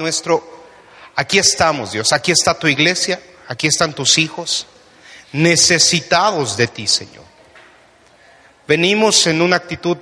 [0.00, 0.42] Nuestro,
[1.14, 4.66] aquí estamos, Dios, aquí está tu iglesia, aquí están tus hijos,
[5.30, 7.24] necesitados de ti, Señor.
[8.66, 9.98] Venimos en una actitud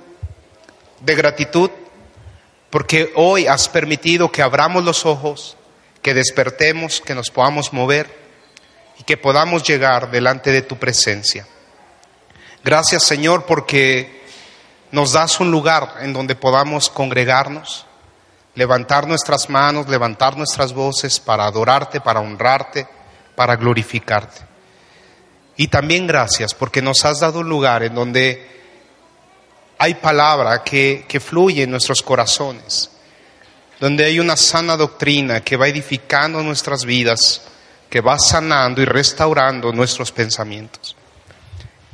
[1.01, 1.69] de gratitud
[2.69, 5.57] porque hoy has permitido que abramos los ojos,
[6.01, 8.09] que despertemos, que nos podamos mover
[8.99, 11.45] y que podamos llegar delante de tu presencia.
[12.63, 14.23] Gracias Señor porque
[14.91, 17.85] nos das un lugar en donde podamos congregarnos,
[18.59, 22.85] levantar nuestras manos, levantar nuestras voces para adorarte, para honrarte,
[23.33, 24.41] para glorificarte.
[25.55, 28.47] Y también gracias porque nos has dado un lugar en donde
[29.77, 32.89] hay palabra que, que fluye en nuestros corazones,
[33.79, 37.41] donde hay una sana doctrina que va edificando nuestras vidas,
[37.89, 40.97] que va sanando y restaurando nuestros pensamientos.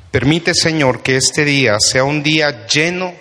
[0.09, 3.13] Permite, Señor, que este día sea un día lleno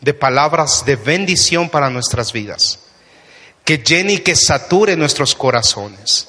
[0.00, 2.80] de palabras de bendición para nuestras vidas,
[3.64, 6.28] que llene y que sature nuestros corazones.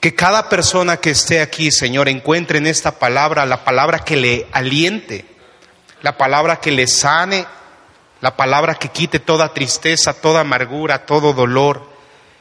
[0.00, 4.46] Que cada persona que esté aquí, Señor, encuentre en esta palabra la palabra que le
[4.52, 5.24] aliente,
[6.02, 7.44] la palabra que le sane,
[8.20, 11.90] la palabra que quite toda tristeza, toda amargura, todo dolor,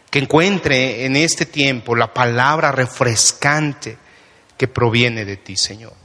[0.09, 3.97] que encuentre en este tiempo la palabra refrescante
[4.57, 6.04] que proviene de ti, Señor.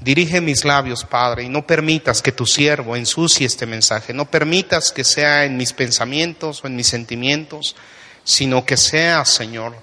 [0.00, 4.92] Dirige mis labios, Padre, y no permitas que tu siervo ensucie este mensaje, no permitas
[4.92, 7.76] que sea en mis pensamientos o en mis sentimientos,
[8.24, 9.76] sino que sea, Señor,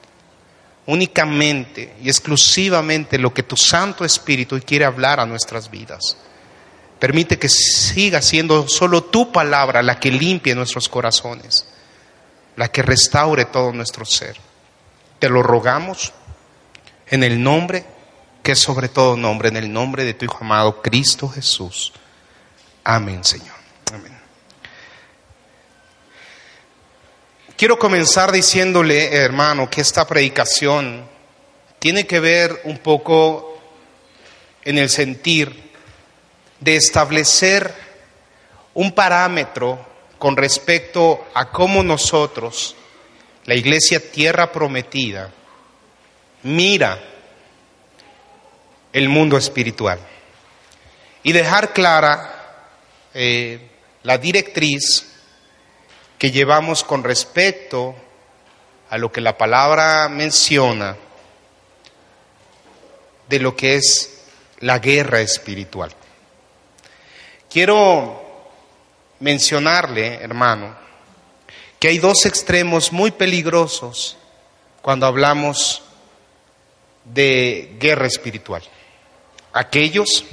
[0.87, 6.17] únicamente y exclusivamente lo que tu Santo Espíritu quiere hablar a nuestras vidas.
[6.97, 11.67] Permite que siga siendo solo tu palabra la que limpie nuestros corazones,
[12.55, 14.35] la que restaure todo nuestro ser.
[15.19, 16.11] Te lo rogamos
[17.05, 17.85] en el nombre
[18.47, 21.91] que sobre todo nombre, en el nombre de tu Hijo amado Cristo Jesús.
[22.81, 23.57] Amén, Señor.
[23.91, 24.17] Amén.
[27.57, 31.05] Quiero comenzar diciéndole, hermano, que esta predicación
[31.77, 33.59] tiene que ver un poco
[34.63, 35.73] en el sentir
[36.61, 37.75] de establecer
[38.75, 39.85] un parámetro
[40.17, 42.77] con respecto a cómo nosotros,
[43.43, 45.33] la iglesia tierra prometida,
[46.43, 47.16] mira
[48.97, 49.99] el mundo espiritual
[51.21, 52.63] y dejar clara
[53.13, 53.59] eh,
[54.01, 55.05] la directriz
[56.17, 57.93] que llevamos con respecto
[58.89, 60.97] a lo que la palabra menciona
[63.29, 64.23] de lo que es
[64.61, 65.93] la guerra espiritual.
[67.51, 68.49] Quiero
[69.19, 70.75] mencionarle, hermano,
[71.79, 74.17] que hay dos extremos muy peligrosos
[74.81, 75.83] cuando hablamos
[77.05, 78.63] de guerra espiritual.
[79.53, 80.25] Aquellos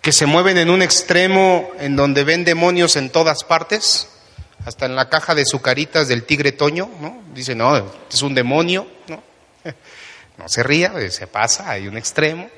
[0.00, 4.08] que se mueven en un extremo en donde ven demonios en todas partes,
[4.64, 7.22] hasta en la caja de sucaritas del tigre Toño, ¿no?
[7.34, 7.76] Dice, no,
[8.12, 9.22] es un demonio, ¿no?
[10.38, 12.50] No se ría, se pasa, hay un extremo.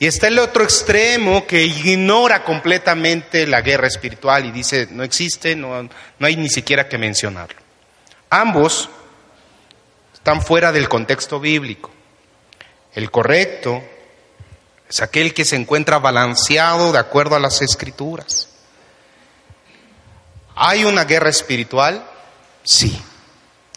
[0.00, 5.54] Y está el otro extremo que ignora completamente la guerra espiritual y dice, no existe,
[5.56, 7.60] no, no hay ni siquiera que mencionarlo.
[8.30, 8.90] Ambos
[10.12, 11.90] están fuera del contexto bíblico.
[12.94, 13.82] El correcto
[14.88, 18.48] es aquel que se encuentra balanceado de acuerdo a las escrituras.
[20.56, 22.04] ¿Hay una guerra espiritual?
[22.64, 23.00] Sí.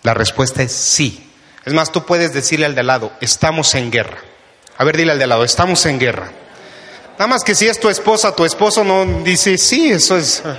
[0.04, 1.32] La respuesta es sí.
[1.66, 4.18] Es más, tú puedes decirle al de al lado, estamos en guerra.
[4.78, 6.32] A ver, dile al de al lado, estamos en guerra.
[7.14, 10.42] Nada más que si es tu esposa, tu esposo no dice, sí, eso es...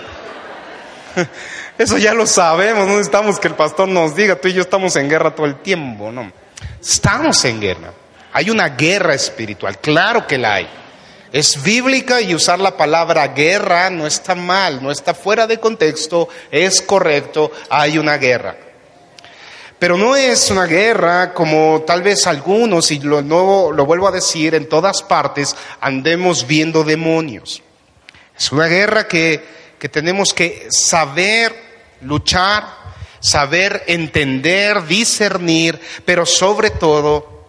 [1.79, 4.95] Eso ya lo sabemos, no necesitamos que el pastor nos diga, tú y yo estamos
[4.97, 6.31] en guerra todo el tiempo, no.
[6.81, 7.93] Estamos en guerra.
[8.33, 10.69] Hay una guerra espiritual, claro que la hay.
[11.33, 16.29] Es bíblica y usar la palabra guerra no está mal, no está fuera de contexto,
[16.51, 18.57] es correcto, hay una guerra.
[19.79, 23.21] Pero no es una guerra como tal vez algunos, y lo,
[23.73, 27.63] lo vuelvo a decir, en todas partes andemos viendo demonios.
[28.39, 29.43] Es una guerra que,
[29.79, 31.55] que tenemos que saber
[32.03, 32.65] luchar,
[33.21, 37.42] saber entender, discernir, pero sobre todo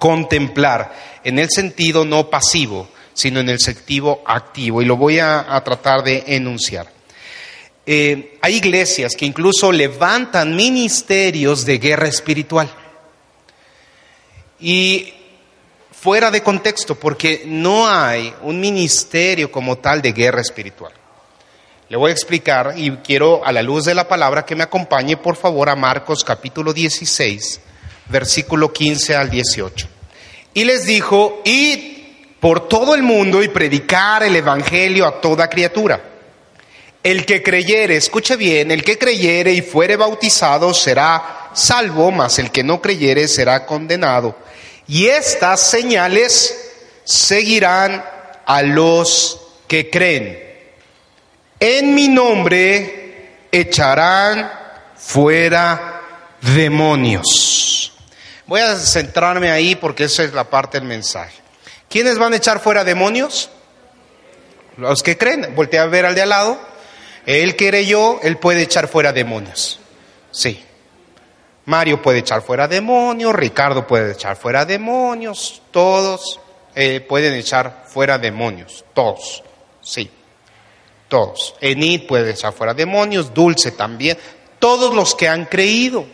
[0.00, 4.82] contemplar, en el sentido no pasivo, sino en el sentido activo.
[4.82, 6.90] Y lo voy a, tratar de enunciar.
[7.86, 12.68] Eh, hay iglesias que incluso levantan ministerios de guerra espiritual.
[14.58, 15.12] Y
[15.92, 20.92] fuera de contexto, porque no hay un ministerio como tal de guerra espiritual.
[21.90, 25.16] Le voy a explicar y quiero a la luz de la palabra que me acompañe
[25.18, 27.60] por favor a Marcos capítulo 16,
[28.08, 29.89] versículo 15 al 18.
[30.54, 32.00] Y les dijo, id
[32.40, 36.00] por todo el mundo y predicar el Evangelio a toda criatura.
[37.02, 42.50] El que creyere, escuche bien, el que creyere y fuere bautizado será salvo, mas el
[42.50, 44.36] que no creyere será condenado.
[44.86, 46.72] Y estas señales
[47.04, 48.04] seguirán
[48.44, 50.50] a los que creen.
[51.58, 54.50] En mi nombre echarán
[54.96, 56.00] fuera
[56.40, 57.92] demonios.
[58.50, 61.40] Voy a centrarme ahí porque esa es la parte del mensaje.
[61.88, 63.48] ¿Quiénes van a echar fuera demonios?
[64.76, 65.54] Los que creen.
[65.54, 66.58] Voltea a ver al de al lado.
[67.26, 67.54] Él
[67.86, 69.78] yo, él puede echar fuera demonios.
[70.32, 70.64] Sí.
[71.66, 76.40] Mario puede echar fuera demonios, Ricardo puede echar fuera demonios, todos
[76.74, 79.44] eh, pueden echar fuera demonios, todos,
[79.80, 80.10] sí,
[81.06, 81.54] todos.
[81.60, 84.18] Enid puede echar fuera demonios, Dulce también,
[84.58, 86.04] todos los que han creído,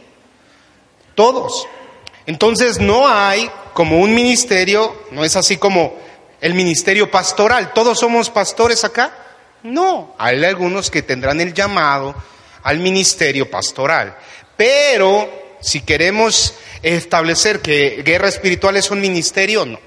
[1.15, 1.67] todos.
[2.27, 5.97] Entonces no hay como un ministerio, no es así como
[6.41, 9.13] el ministerio pastoral, todos somos pastores acá.
[9.63, 12.15] No, hay algunos que tendrán el llamado
[12.63, 14.17] al ministerio pastoral.
[14.57, 19.79] Pero si queremos establecer que guerra espiritual es un ministerio, no.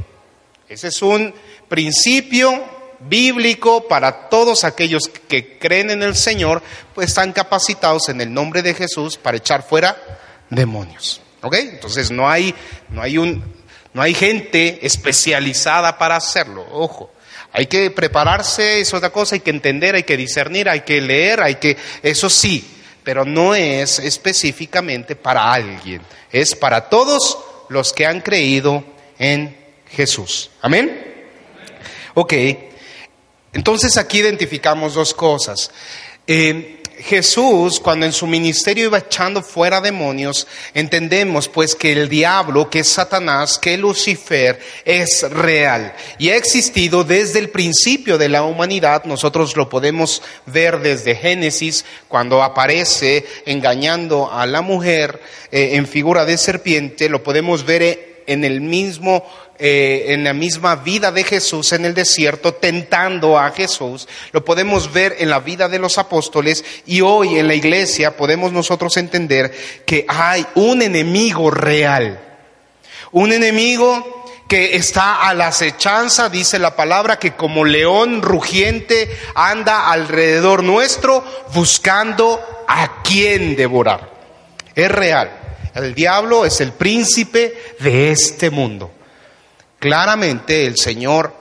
[0.68, 1.33] Ese es un
[1.68, 2.63] principio
[3.00, 6.62] bíblico para todos aquellos que creen en el Señor,
[6.94, 9.97] pues están capacitados en el nombre de Jesús para echar fuera
[10.50, 11.21] demonios.
[11.41, 11.56] ¿Ok?
[11.56, 12.53] Entonces no hay,
[12.89, 13.44] no hay un,
[13.94, 16.65] no hay gente especializada para hacerlo.
[16.71, 17.12] Ojo.
[17.51, 21.41] Hay que prepararse, es otra cosa, hay que entender, hay que discernir, hay que leer,
[21.41, 22.63] hay que, eso sí,
[23.03, 27.39] pero no es específicamente para alguien, es para todos
[27.69, 28.83] los que han creído
[29.18, 29.57] en
[29.89, 30.51] Jesús.
[30.62, 31.25] Amén.
[32.13, 32.33] Ok,
[33.51, 35.71] entonces aquí identificamos dos cosas.
[36.27, 42.69] Eh, Jesús, cuando en su ministerio iba echando fuera demonios, entendemos pues que el diablo,
[42.69, 48.44] que es Satanás, que Lucifer, es real y ha existido desde el principio de la
[48.44, 49.06] humanidad.
[49.06, 56.25] Nosotros lo podemos ver desde Génesis, cuando aparece engañando a la mujer eh, en figura
[56.25, 59.25] de serpiente, lo podemos ver en el mismo
[59.61, 64.07] eh, en la misma vida de Jesús en el desierto, tentando a Jesús.
[64.31, 68.53] Lo podemos ver en la vida de los apóstoles y hoy en la iglesia podemos
[68.53, 69.53] nosotros entender
[69.85, 72.21] que hay un enemigo real.
[73.11, 79.91] Un enemigo que está a la acechanza, dice la palabra, que como león rugiente anda
[79.91, 81.21] alrededor nuestro
[81.53, 84.09] buscando a quién devorar.
[84.73, 85.31] Es real.
[85.75, 88.91] El diablo es el príncipe de este mundo.
[89.79, 91.33] Claramente el Señor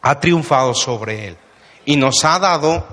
[0.00, 1.36] ha triunfado sobre él
[1.84, 2.86] y nos ha dado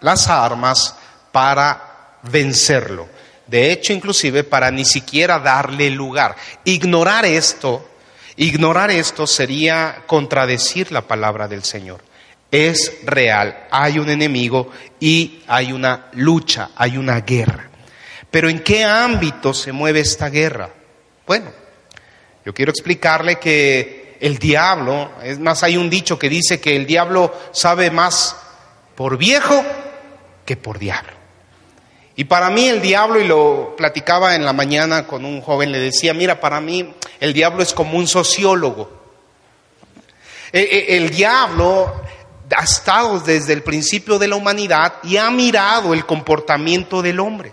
[0.00, 0.96] las armas
[1.32, 3.08] para vencerlo.
[3.46, 6.36] De hecho, inclusive para ni siquiera darle lugar.
[6.64, 7.88] Ignorar esto,
[8.36, 12.00] ignorar esto sería contradecir la palabra del Señor.
[12.50, 14.70] Es real, hay un enemigo
[15.00, 17.70] y hay una lucha, hay una guerra.
[18.30, 20.70] Pero ¿en qué ámbito se mueve esta guerra?
[21.26, 21.50] Bueno,
[22.44, 26.86] yo quiero explicarle que el diablo, es más, hay un dicho que dice que el
[26.86, 28.36] diablo sabe más
[28.94, 29.64] por viejo
[30.46, 31.10] que por diablo.
[32.14, 35.80] Y para mí el diablo, y lo platicaba en la mañana con un joven, le
[35.80, 38.92] decía, mira, para mí el diablo es como un sociólogo.
[40.52, 41.92] E, e, el, diablo
[42.56, 47.52] ha estado desde el principio de la humanidad y ha mirado el comportamiento del hombre.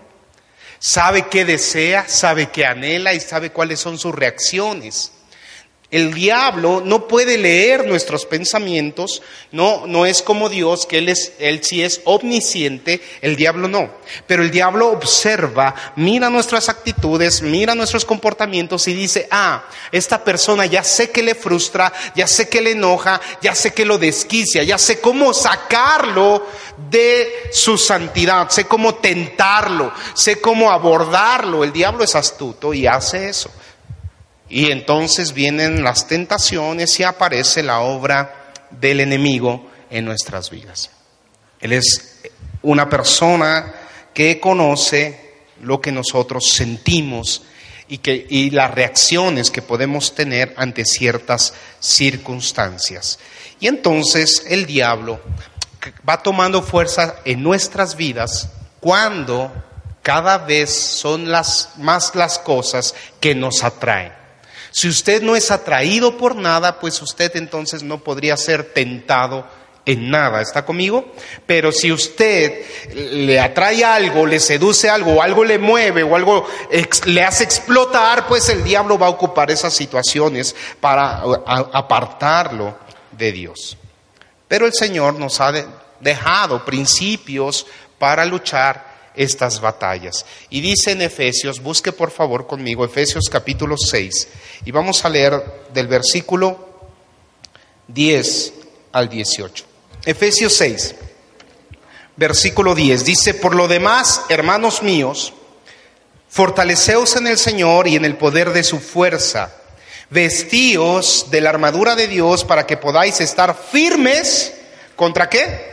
[0.77, 5.13] Sabe qué desea, sabe qué anhela y sabe cuáles son sus reacciones.
[5.91, 11.34] El diablo no puede leer nuestros pensamientos, no, no es como Dios, que él, es,
[11.39, 13.89] él sí es omnisciente, el diablo no.
[14.27, 20.67] Pero el diablo observa, mira nuestras actitudes, mira nuestros comportamientos y dice, ah, esta persona
[20.67, 24.62] ya sé que le frustra, ya sé que le enoja, ya sé que lo desquicia,
[24.62, 26.46] ya sé cómo sacarlo
[26.91, 31.63] de su santidad, sé cómo tentarlo, sé cómo abordarlo.
[31.63, 33.50] El diablo es astuto y hace eso.
[34.50, 40.89] Y entonces vienen las tentaciones y aparece la obra del enemigo en nuestras vidas.
[41.60, 42.22] Él es
[42.62, 43.74] una persona
[44.13, 45.29] que conoce
[45.62, 47.44] lo que nosotros sentimos
[47.88, 53.20] y, que, y las reacciones que podemos tener ante ciertas circunstancias.
[53.60, 55.20] Y entonces el diablo
[56.08, 59.51] va tomando fuerza en nuestras vidas cuando
[60.01, 64.18] cada vez son las, más las cosas que nos atraen.
[64.71, 69.45] Si usted no es atraído por nada, pues usted entonces no podría ser tentado
[69.85, 71.13] en nada, ¿está conmigo?
[71.47, 76.47] Pero si usted le atrae algo, le seduce algo, o algo le mueve, o algo
[77.05, 81.23] le hace explotar, pues el diablo va a ocupar esas situaciones para
[81.73, 82.77] apartarlo
[83.11, 83.77] de Dios.
[84.47, 85.53] Pero el Señor nos ha
[85.99, 87.65] dejado principios
[87.97, 90.25] para luchar estas batallas.
[90.49, 94.27] Y dice en Efesios, busque por favor conmigo Efesios capítulo 6,
[94.65, 95.41] y vamos a leer
[95.73, 96.69] del versículo
[97.87, 98.53] 10
[98.91, 99.65] al 18.
[100.05, 100.95] Efesios 6,
[102.15, 105.33] versículo 10, dice, por lo demás, hermanos míos,
[106.29, 109.53] fortaleceos en el Señor y en el poder de su fuerza,
[110.09, 114.53] vestíos de la armadura de Dios para que podáis estar firmes
[114.95, 115.67] contra qué?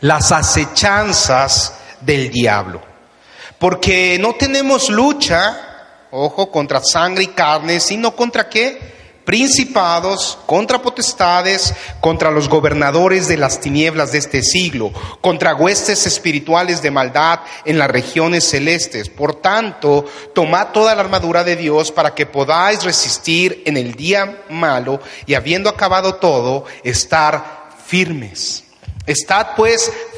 [0.00, 2.82] Las acechanzas del diablo.
[3.58, 8.98] Porque no tenemos lucha, ojo, contra sangre y carne, sino contra qué?
[9.28, 14.90] principados, contra potestades, contra los gobernadores de las tinieblas de este siglo,
[15.20, 19.10] contra huestes espirituales de maldad en las regiones celestes.
[19.10, 24.44] Por tanto, tomad toda la armadura de Dios para que podáis resistir en el día
[24.48, 28.64] malo y habiendo acabado todo, estar firmes.
[29.04, 29.92] Estad pues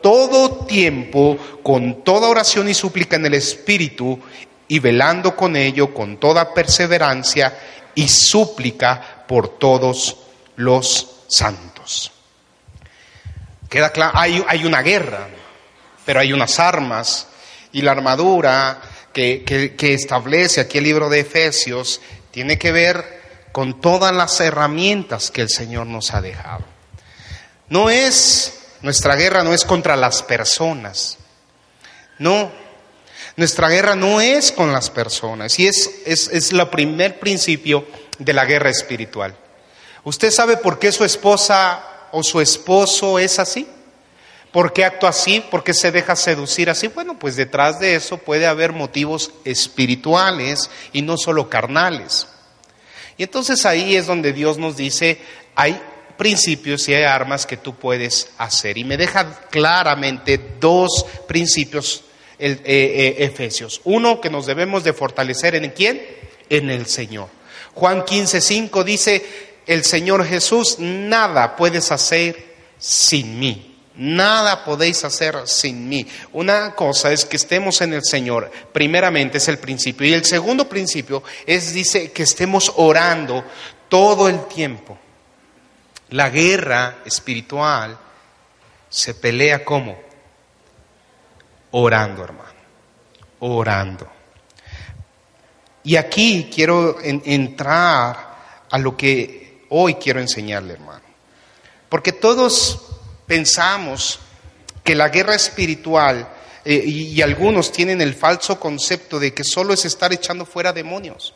[0.00, 4.18] todo tiempo, con toda oración y súplica en el Espíritu,
[4.68, 7.58] y velando con ello con toda perseverancia
[7.94, 10.18] y súplica por todos
[10.56, 12.12] los santos.
[13.68, 15.28] Queda claro, hay, una guerra,
[16.04, 17.28] pero hay unas armas
[17.72, 18.80] y la armadura
[19.12, 22.00] que, que establece aquí el libro de Efesios
[22.30, 23.18] tiene que ver
[23.52, 26.64] con todas las herramientas que el Señor nos ha dejado.
[27.68, 31.18] No es nuestra guerra no es contra las personas.
[32.18, 32.50] No.
[33.36, 35.58] Nuestra guerra no es con las personas.
[35.58, 37.86] Y es, es, es el primer principio
[38.18, 39.34] de la guerra espiritual.
[40.04, 43.68] ¿Usted sabe por qué su esposa o su esposo es así?
[44.52, 45.40] ¿Por qué actúa así?
[45.40, 46.88] ¿Por qué se deja seducir así?
[46.88, 52.26] Bueno, pues detrás de eso puede haber motivos espirituales y no solo carnales.
[53.18, 55.20] Y entonces ahí es donde Dios nos dice,
[55.54, 55.80] hay
[56.18, 58.76] principios y hay armas que tú puedes hacer.
[58.76, 62.04] Y me deja claramente dos principios
[62.38, 63.80] el, eh, eh, Efesios.
[63.84, 66.02] Uno, que nos debemos de fortalecer en quién?
[66.50, 67.28] En el Señor.
[67.74, 69.24] Juan 15, 5 dice,
[69.66, 72.36] el Señor Jesús, nada puedes hacer
[72.78, 73.76] sin mí.
[73.94, 76.06] Nada podéis hacer sin mí.
[76.32, 80.06] Una cosa es que estemos en el Señor, primeramente es el principio.
[80.06, 83.44] Y el segundo principio es, dice, que estemos orando
[83.88, 84.98] todo el tiempo.
[86.10, 87.98] La guerra espiritual
[88.88, 89.98] se pelea como?
[91.72, 92.58] Orando, hermano.
[93.40, 94.08] Orando.
[95.84, 98.36] Y aquí quiero entrar
[98.70, 101.04] a lo que hoy quiero enseñarle, hermano.
[101.88, 102.86] Porque todos
[103.26, 104.18] pensamos
[104.82, 106.28] que la guerra espiritual,
[106.64, 111.34] eh, y algunos tienen el falso concepto de que solo es estar echando fuera demonios.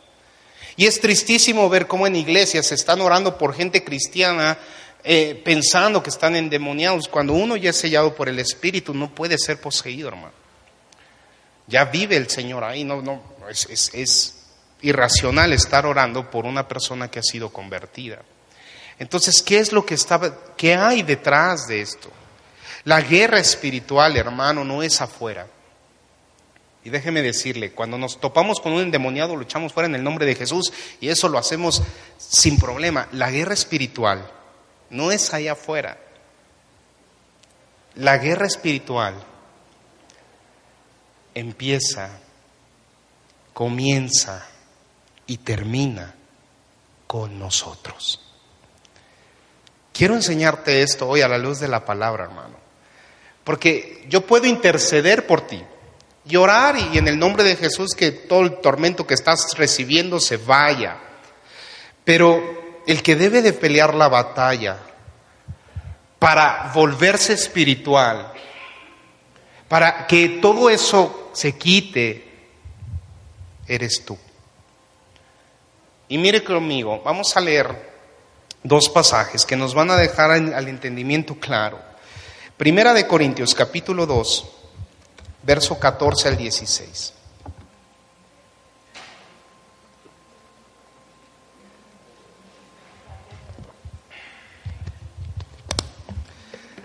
[0.75, 4.57] Y es tristísimo ver cómo en iglesias se están orando por gente cristiana
[5.03, 7.07] eh, pensando que están endemoniados.
[7.07, 10.33] Cuando uno ya es sellado por el Espíritu, no puede ser poseído, hermano.
[11.67, 14.35] Ya vive el Señor ahí, no, no, es, es
[14.81, 18.21] irracional estar orando por una persona que ha sido convertida.
[18.99, 22.09] Entonces, ¿qué es lo que estaba, qué hay detrás de esto?
[22.83, 25.47] La guerra espiritual, hermano, no es afuera.
[26.85, 30.35] Y déjeme decirle, cuando nos topamos con un endemoniado, luchamos fuera en el nombre de
[30.35, 31.81] Jesús y eso lo hacemos
[32.17, 33.07] sin problema.
[33.13, 34.29] La guerra espiritual
[34.89, 35.97] no es allá afuera.
[37.95, 39.15] La guerra espiritual
[41.33, 42.19] empieza,
[43.53, 44.45] comienza
[45.25, 46.15] y termina
[47.07, 48.19] con nosotros.
[49.93, 52.57] Quiero enseñarte esto hoy a la luz de la palabra, hermano.
[53.45, 55.63] Porque yo puedo interceder por ti
[56.25, 60.19] y orar y en el nombre de Jesús que todo el tormento que estás recibiendo
[60.19, 60.97] se vaya.
[62.03, 64.79] Pero el que debe de pelear la batalla
[66.19, 68.31] para volverse espiritual,
[69.67, 72.31] para que todo eso se quite,
[73.67, 74.17] eres tú.
[76.07, 77.93] Y mire conmigo, vamos a leer
[78.61, 81.79] dos pasajes que nos van a dejar al entendimiento claro.
[82.55, 84.52] Primera de Corintios capítulo 2
[85.43, 87.13] verso 14 al 16.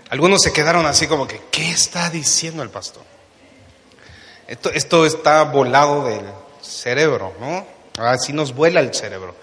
[0.09, 3.03] Algunos se quedaron así como que, ¿qué está diciendo el pastor?
[4.47, 6.25] Esto, está volado del
[6.61, 7.67] cerebro, ¿no?
[8.03, 9.35] Así nos vuela el cerebro.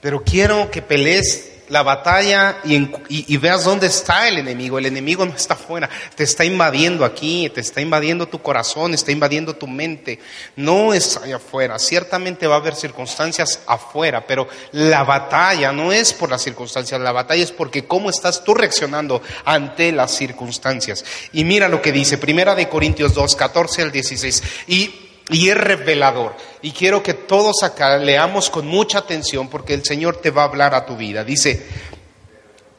[0.00, 4.78] Pero quiero que pelees la batalla y, veas dónde está el enemigo.
[4.78, 9.12] El enemigo no está afuera, te está invadiendo aquí, te está invadiendo tu corazón, está
[9.12, 10.18] invadiendo tu mente.
[10.56, 11.78] No es allá afuera.
[11.78, 17.12] Ciertamente va a haber circunstancias afuera, pero la batalla no es por las circunstancias, la
[17.12, 21.04] batalla es porque cómo estás tú reaccionando ante las circunstancias.
[21.32, 24.42] Y mira lo que dice, Primera de Corintios 2, 14 al 16.
[24.66, 26.34] Y y es revelador.
[26.62, 30.46] Y quiero que todos acá leamos con mucha atención porque el Señor te va a
[30.46, 31.24] hablar a tu vida.
[31.24, 31.66] Dice,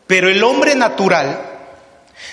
[0.08, 1.52] pero el hombre natural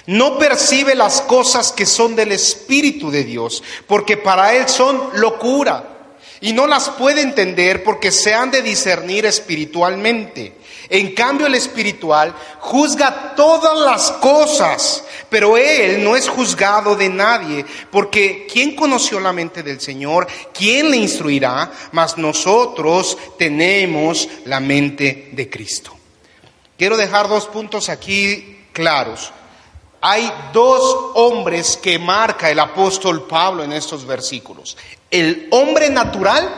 [0.06, 5.97] no percibe las cosas que son del Espíritu de Dios, porque para él son locura
[6.40, 10.54] y no las puede entender porque se han de discernir espiritualmente.
[10.90, 17.64] En cambio el espiritual juzga todas las cosas, pero él no es juzgado de nadie,
[17.90, 20.26] porque ¿quién conoció la mente del Señor?
[20.54, 21.70] ¿Quién le instruirá?
[21.92, 25.94] Mas nosotros tenemos la mente de Cristo.
[26.78, 29.32] Quiero dejar dos puntos aquí claros.
[30.00, 34.76] Hay dos hombres que marca el apóstol Pablo en estos versículos.
[35.10, 36.48] El hombre natural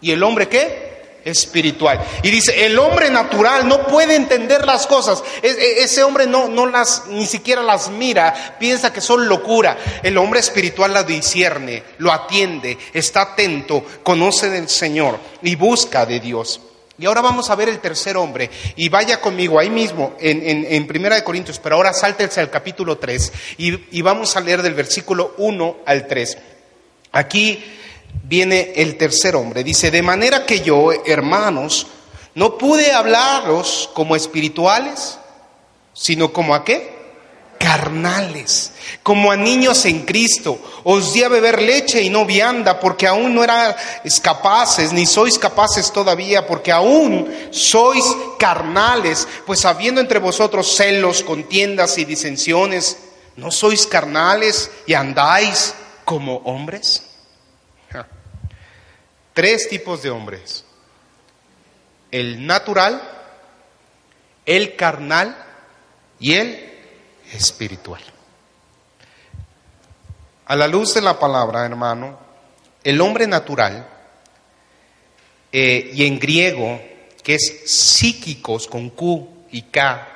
[0.00, 0.90] y el hombre qué?
[1.24, 2.00] espiritual.
[2.22, 5.22] Y dice, el hombre natural no puede entender las cosas.
[5.42, 9.76] E, ese hombre no, no las, ni siquiera las mira, piensa que son locura.
[10.02, 16.20] El hombre espiritual la discierne, lo atiende, está atento, conoce del Señor y busca de
[16.20, 16.60] Dios.
[16.98, 18.50] Y ahora vamos a ver el tercer hombre.
[18.76, 22.98] Y vaya conmigo ahí mismo, en, en, Primera de Corintios, pero ahora sáltese al capítulo
[22.98, 26.38] 3 y, y vamos a leer del versículo 1 al 3.
[27.12, 27.62] Aquí
[28.30, 29.64] viene el tercer hombre.
[29.64, 31.86] Dice, de manera que yo, hermanos,
[32.34, 35.18] no pude hablaros como espirituales,
[35.92, 37.00] sino como a qué?
[37.58, 40.58] Carnales, como a niños en Cristo.
[40.84, 45.38] Os di a beber leche y no vianda, porque aún no erais capaces, ni sois
[45.38, 48.04] capaces todavía, porque aún sois
[48.38, 52.96] carnales, pues habiendo entre vosotros celos, contiendas y disensiones,
[53.36, 57.06] ¿no sois carnales y andáis como hombres?
[59.32, 60.64] tres tipos de hombres.
[62.10, 63.00] El natural,
[64.44, 65.34] el carnal
[66.18, 66.68] y el
[67.32, 68.02] espiritual.
[70.46, 72.18] A la luz de la palabra, hermano,
[72.82, 73.88] el hombre natural,
[75.52, 76.80] eh, y en griego,
[77.22, 80.06] que es psíquicos con Q y K,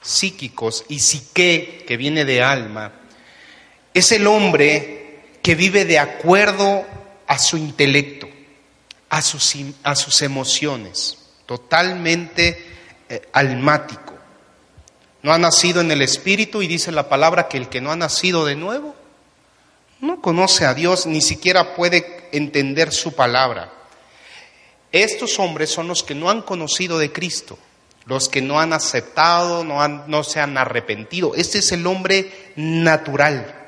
[0.00, 2.92] psíquicos, y psique, que viene de alma,
[3.92, 4.95] es el hombre
[5.46, 6.84] que vive de acuerdo
[7.28, 8.26] a su intelecto
[9.08, 9.54] a sus,
[9.84, 12.66] a sus emociones, totalmente
[13.08, 14.12] eh, almático.
[15.22, 17.96] No ha nacido en el Espíritu y dice la palabra que el que no ha
[17.96, 18.96] nacido de nuevo
[20.00, 23.72] no conoce a Dios, ni siquiera puede entender su palabra.
[24.90, 27.56] Estos hombres son los que no han conocido de Cristo,
[28.04, 31.36] los que no han aceptado, no, han, no se han arrepentido.
[31.36, 33.65] Este es el hombre natural.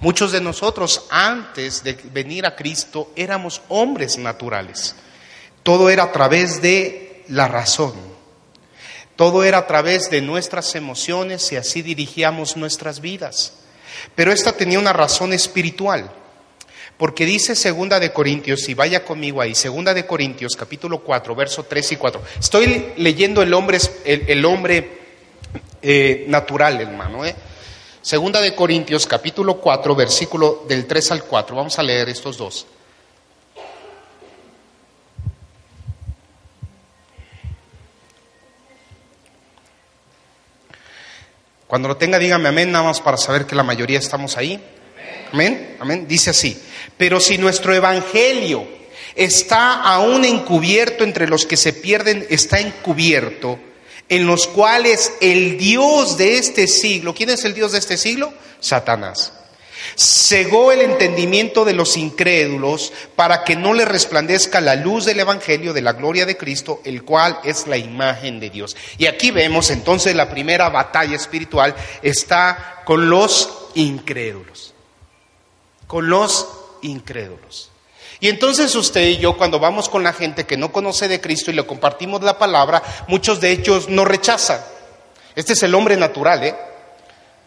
[0.00, 4.94] Muchos de nosotros antes de venir a Cristo éramos hombres naturales.
[5.62, 7.94] Todo era a través de la razón.
[9.16, 13.54] Todo era a través de nuestras emociones y así dirigíamos nuestras vidas.
[14.14, 16.10] Pero esta tenía una razón espiritual.
[16.98, 21.64] Porque dice Segunda de Corintios, y vaya conmigo ahí, Segunda de Corintios, capítulo 4, verso
[21.64, 22.22] 3 y 4.
[22.40, 24.98] Estoy leyendo el hombre, el, hombre
[25.82, 27.24] eh, natural, hermano.
[27.26, 27.34] ¿eh?
[28.06, 31.56] Segunda de Corintios capítulo 4, versículo del 3 al 4.
[31.56, 32.64] Vamos a leer estos dos.
[41.66, 44.62] Cuando lo tenga, dígame amén, nada más para saber que la mayoría estamos ahí.
[45.32, 46.06] Amén, amén.
[46.06, 46.62] Dice así,
[46.96, 48.68] pero si nuestro evangelio
[49.16, 53.58] está aún encubierto entre los que se pierden, está encubierto,
[54.08, 58.32] en los cuales el Dios de este siglo, ¿quién es el Dios de este siglo?
[58.60, 59.32] Satanás.
[59.96, 65.72] Cegó el entendimiento de los incrédulos para que no le resplandezca la luz del Evangelio
[65.72, 68.76] de la gloria de Cristo, el cual es la imagen de Dios.
[68.98, 74.74] Y aquí vemos entonces la primera batalla espiritual está con los incrédulos.
[75.86, 76.46] Con los
[76.82, 77.70] incrédulos.
[78.26, 81.52] Y entonces usted y yo, cuando vamos con la gente que no conoce de Cristo
[81.52, 84.60] y le compartimos la palabra, muchos de ellos nos rechazan.
[85.36, 86.56] Este es el hombre natural, ¿eh?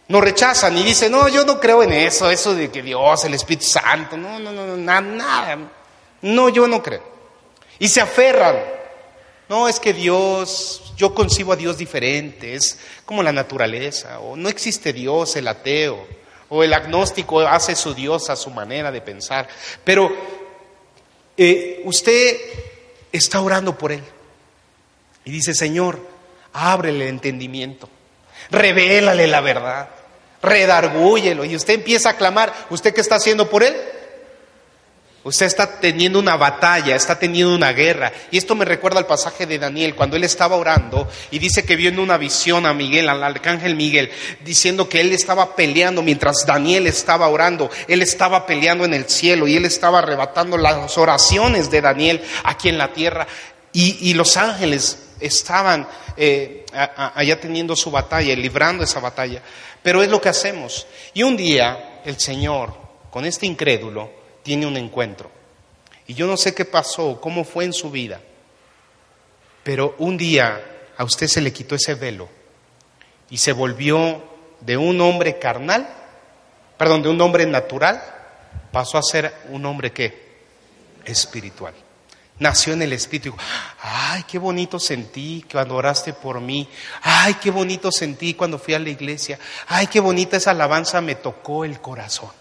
[0.07, 3.33] Nos rechazan y dicen, no, yo no creo en eso, eso de que Dios, el
[3.33, 5.57] Espíritu Santo, no, no, no, nada, nada.
[6.21, 7.03] No, yo no creo.
[7.77, 8.55] Y se aferran.
[9.49, 14.47] No, es que Dios, yo concibo a Dios diferente, es como la naturaleza, o no
[14.47, 16.07] existe Dios, el ateo,
[16.47, 19.49] o el agnóstico hace su Dios a su manera de pensar.
[19.83, 20.38] Pero
[21.41, 22.35] eh, usted
[23.13, 24.03] está orando por él
[25.23, 26.05] y dice, Señor,
[26.51, 27.87] ábrele el entendimiento,
[28.51, 29.87] revélale la verdad,
[30.41, 31.45] redargúyelo.
[31.45, 33.73] Y usted empieza a clamar, ¿usted qué está haciendo por él?
[35.21, 38.11] Usted está teniendo una batalla, está teniendo una guerra.
[38.31, 41.75] Y esto me recuerda al pasaje de Daniel, cuando él estaba orando y dice que
[41.75, 44.09] vio en una visión a Miguel, al arcángel Miguel,
[44.45, 47.69] diciendo que él estaba peleando mientras Daniel estaba orando.
[47.89, 52.69] Él estaba peleando en el cielo y él estaba arrebatando las oraciones de Daniel aquí
[52.69, 53.27] en la tierra.
[53.73, 59.41] Y, los ángeles estaban eh, allá teniendo su batalla, librando esa batalla.
[59.83, 60.87] Pero es lo que hacemos.
[61.13, 62.73] Y un día el Señor,
[63.11, 65.31] con este incrédulo, tiene un encuentro.
[66.07, 68.19] Y yo no sé qué pasó, cómo fue en su vida,
[69.63, 70.59] pero un día
[70.97, 72.27] a usted se le quitó ese velo
[73.29, 74.23] y se volvió
[74.61, 75.87] de un hombre carnal,
[76.77, 78.01] perdón, de un hombre natural,
[78.71, 80.29] pasó a ser un hombre que
[81.05, 81.73] espiritual.
[82.39, 83.35] Nació en el espíritu.
[83.81, 86.69] Ay, qué bonito sentí cuando oraste por mí.
[87.01, 89.37] Ay, qué bonito sentí cuando fui a la iglesia.
[89.67, 92.38] Ay, qué bonita esa alabanza me tocó el corazón.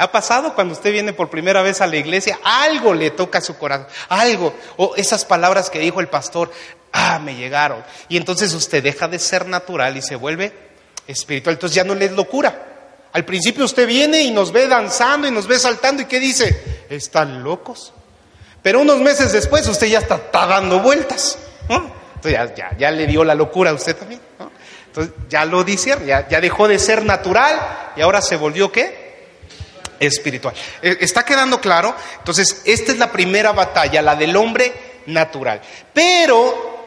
[0.00, 2.38] ¿Ha pasado cuando usted viene por primera vez a la iglesia?
[2.42, 4.54] Algo le toca a su corazón, algo.
[4.78, 6.50] O esas palabras que dijo el pastor,
[6.90, 7.84] ah, me llegaron.
[8.08, 10.54] Y entonces usted deja de ser natural y se vuelve
[11.06, 11.56] espiritual.
[11.56, 12.66] Entonces ya no le es locura.
[13.12, 16.86] Al principio usted viene y nos ve danzando y nos ve saltando y ¿qué dice?
[16.88, 17.92] Están locos.
[18.62, 21.36] Pero unos meses después usted ya está, dando vueltas.
[21.68, 24.22] Entonces ya, ya, le dio la locura a usted también.
[24.86, 28.99] Entonces ya lo dice, ya, ya dejó de ser natural y ahora se volvió qué?
[30.00, 30.54] Espiritual.
[30.82, 31.94] Eh, ¿Está quedando claro?
[32.18, 35.60] Entonces, esta es la primera batalla, la del hombre natural.
[35.92, 36.80] Pero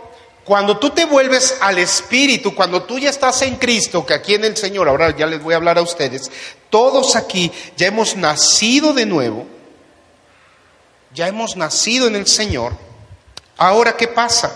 [0.44, 4.44] cuando tú te vuelves al Espíritu, cuando tú ya estás en Cristo, que aquí en
[4.44, 6.30] el Señor, ahora ya les voy a hablar a ustedes,
[6.70, 9.46] todos aquí ya hemos nacido de nuevo,
[11.14, 12.74] ya hemos nacido en el Señor,
[13.56, 14.54] ahora ¿qué pasa?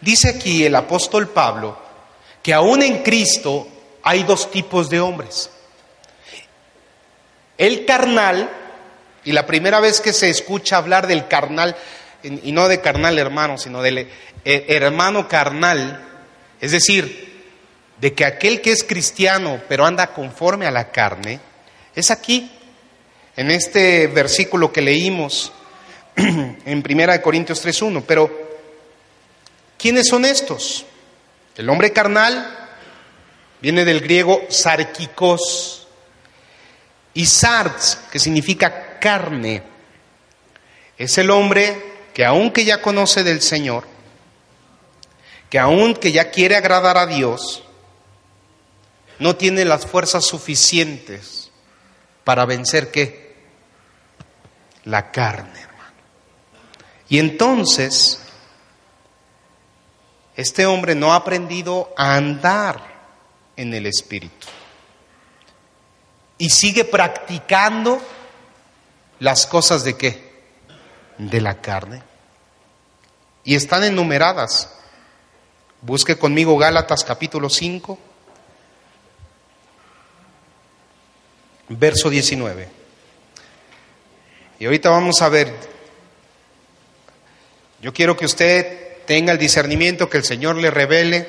[0.00, 1.84] Dice aquí el apóstol Pablo
[2.42, 3.66] que aún en Cristo
[4.02, 5.50] hay dos tipos de hombres.
[7.58, 8.50] El carnal,
[9.24, 11.76] y la primera vez que se escucha hablar del carnal,
[12.22, 14.08] y no de carnal hermano, sino del eh,
[14.44, 16.00] hermano carnal,
[16.60, 17.32] es decir,
[18.00, 21.40] de que aquel que es cristiano pero anda conforme a la carne,
[21.94, 22.50] es aquí,
[23.36, 25.52] en este versículo que leímos
[26.16, 28.04] en 1 Corintios 3.1.
[28.06, 28.30] Pero,
[29.78, 30.86] ¿quiénes son estos?
[31.56, 32.68] El hombre carnal
[33.60, 35.83] viene del griego sarkikos,
[37.14, 39.62] y sarts, que significa carne,
[40.98, 43.86] es el hombre que aunque ya conoce del Señor,
[45.48, 47.62] que aunque ya quiere agradar a Dios,
[49.20, 51.50] no tiene las fuerzas suficientes
[52.24, 53.36] para vencer qué?
[54.84, 55.92] La carne, hermano.
[57.08, 58.20] Y entonces,
[60.36, 62.80] este hombre no ha aprendido a andar
[63.56, 64.48] en el Espíritu
[66.44, 68.02] y sigue practicando
[69.18, 70.30] las cosas de qué?
[71.16, 72.02] De la carne.
[73.44, 74.68] Y están enumeradas.
[75.80, 77.98] Busque conmigo Gálatas capítulo 5,
[81.70, 82.68] verso 19.
[84.58, 85.50] Y ahorita vamos a ver,
[87.80, 91.26] yo quiero que usted tenga el discernimiento que el Señor le revele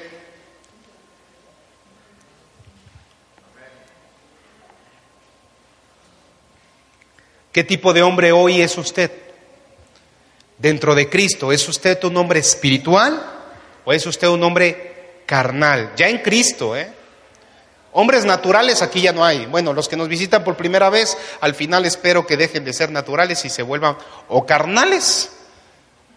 [7.55, 9.09] ¿Qué tipo de hombre hoy es usted?
[10.57, 13.17] Dentro de Cristo, ¿es usted un hombre espiritual
[13.85, 15.93] o es usted un hombre carnal?
[15.95, 16.91] Ya en Cristo, ¿eh?
[17.93, 19.45] Hombres naturales aquí ya no hay.
[19.45, 22.91] Bueno, los que nos visitan por primera vez, al final espero que dejen de ser
[22.91, 23.95] naturales y se vuelvan
[24.27, 25.31] o carnales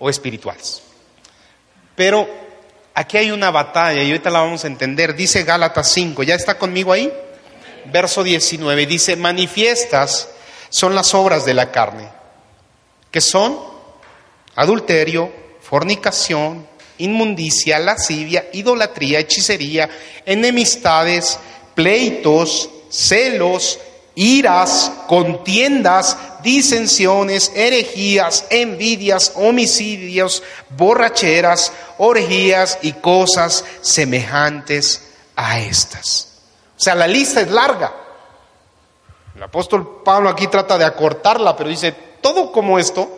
[0.01, 0.83] o espirituales.
[1.95, 2.29] Pero
[2.95, 5.15] aquí hay una batalla y ahorita la vamos a entender.
[5.15, 7.13] Dice Gálatas 5, ¿ya está conmigo ahí?
[7.93, 10.31] Verso 19, dice, manifiestas
[10.69, 12.09] son las obras de la carne,
[13.11, 13.59] que son
[14.55, 16.67] adulterio, fornicación,
[16.99, 19.89] inmundicia, lascivia, idolatría, hechicería,
[20.27, 21.39] enemistades,
[21.75, 23.79] pleitos, celos,
[24.15, 35.03] iras, contiendas, disensiones, herejías, envidias, homicidios, borracheras, orgías y cosas semejantes
[35.37, 36.29] a estas.
[36.77, 37.95] O sea, la lista es larga.
[39.39, 43.09] El apóstol Pablo aquí trata de acortarla, pero dice, todo como esto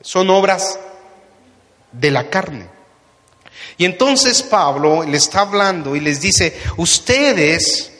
[0.00, 0.78] son obras
[1.92, 2.70] de la carne.
[3.76, 7.92] Y entonces Pablo le está hablando y les dice, ustedes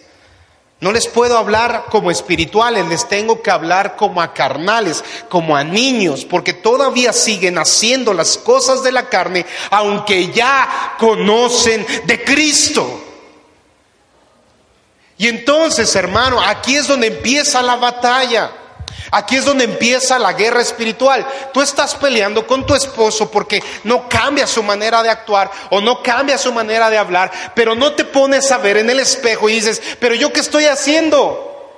[0.80, 5.64] no les puedo hablar como espirituales, les tengo que hablar como a carnales, como a
[5.64, 13.11] niños, porque todavía siguen haciendo las cosas de la carne, aunque ya conocen de Cristo.
[15.22, 18.50] Y entonces, hermano, aquí es donde empieza la batalla.
[19.12, 21.24] Aquí es donde empieza la guerra espiritual.
[21.54, 26.02] Tú estás peleando con tu esposo porque no cambia su manera de actuar o no
[26.02, 29.52] cambia su manera de hablar, pero no te pones a ver en el espejo y
[29.52, 31.70] dices, pero yo qué estoy haciendo?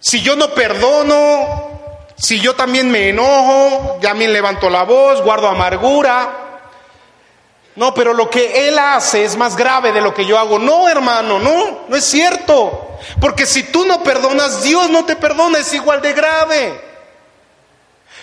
[0.00, 1.70] Si yo no perdono,
[2.16, 6.41] si yo también me enojo, ya me levanto la voz, guardo amargura.
[7.76, 10.58] No, pero lo que él hace es más grave de lo que yo hago.
[10.58, 12.98] No, hermano, no, no es cierto.
[13.20, 16.80] Porque si tú no perdonas, Dios no te perdona, es igual de grave.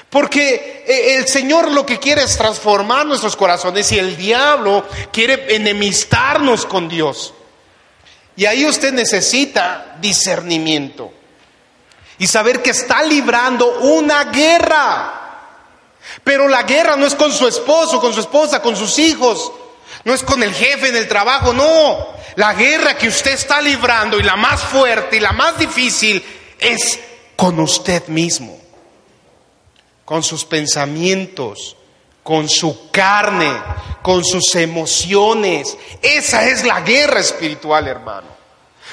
[0.10, 5.56] Porque eh, el Señor lo que quiere es transformar nuestros corazones y el diablo quiere
[5.56, 7.34] enemistarnos con Dios.
[8.36, 11.12] Y ahí usted necesita discernimiento
[12.18, 15.19] y saber que está librando una guerra.
[16.24, 19.52] Pero la guerra no es con su esposo, con su esposa, con sus hijos,
[20.04, 22.08] no es con el jefe en el trabajo, no.
[22.36, 26.24] La guerra que usted está librando y la más fuerte y la más difícil
[26.60, 27.00] es
[27.36, 28.58] con usted mismo,
[30.06, 31.76] con sus pensamientos,
[32.24, 33.52] con su carne,
[34.02, 35.78] con sus emociones.
[36.02, 38.28] Esa es la guerra espiritual, hermano.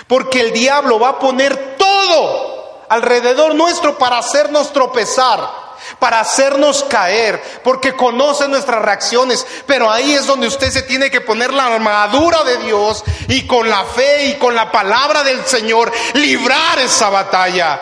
[0.07, 5.66] Porque el diablo va a poner todo alrededor nuestro para hacernos tropezar
[5.99, 9.47] para hacernos caer, porque conoce nuestras reacciones.
[9.67, 13.69] Pero ahí es donde usted se tiene que poner la armadura de Dios y con
[13.69, 17.81] la fe y con la palabra del Señor librar esa batalla.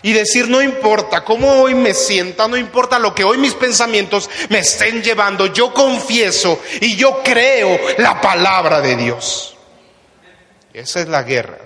[0.00, 4.30] Y decir, no importa cómo hoy me sienta, no importa lo que hoy mis pensamientos
[4.48, 9.56] me estén llevando, yo confieso y yo creo la palabra de Dios.
[10.72, 11.58] Esa es la guerra.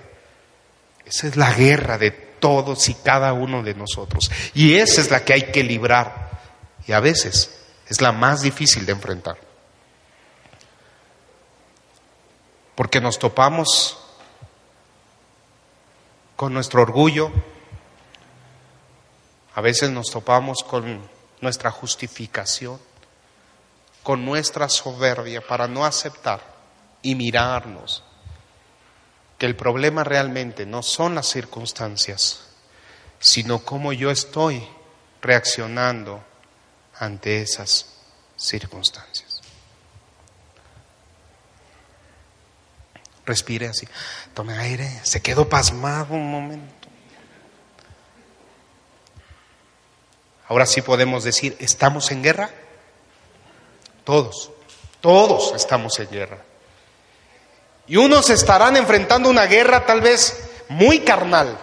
[1.05, 4.29] Esa es la guerra de todos y cada uno de nosotros.
[4.53, 6.41] Y esa es la que hay que librar.
[6.85, 9.37] Y a veces es la más difícil de enfrentar.
[12.75, 13.97] Porque nos topamos
[16.35, 17.31] con nuestro orgullo,
[19.55, 20.99] a veces nos topamos con
[21.39, 22.77] nuestra justificación,
[24.03, 26.41] con nuestra soberbia para no aceptar
[27.01, 28.03] y mirarnos
[29.43, 32.43] que el problema realmente no son las circunstancias,
[33.19, 34.65] sino cómo yo estoy
[35.21, 36.23] reaccionando
[36.97, 37.87] ante esas
[38.37, 39.41] circunstancias.
[43.25, 43.85] Respire así,
[44.33, 46.87] tome aire, se quedó pasmado un momento.
[50.47, 52.49] Ahora sí podemos decir, ¿estamos en guerra?
[54.05, 54.51] Todos,
[55.01, 56.52] todos estamos en guerra.
[57.87, 61.57] Y unos estarán enfrentando una guerra tal vez muy carnal,